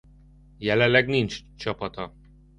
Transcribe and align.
Jelenleg 0.59 1.05
nincs 1.07 1.39
csapata. 1.55 2.13